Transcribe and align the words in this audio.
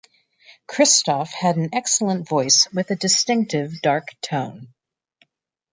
Christoff 0.67 1.29
had 1.31 1.57
an 1.57 1.75
excellent 1.75 2.27
voice 2.27 2.67
with 2.73 2.89
a 2.89 2.95
distinctive 2.95 3.83
dark 3.83 4.07
tone. 4.21 4.73